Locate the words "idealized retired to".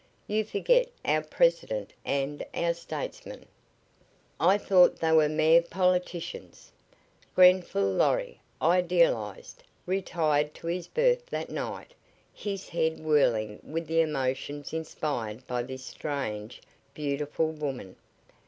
8.59-10.65